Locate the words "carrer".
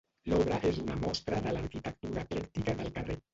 2.99-3.21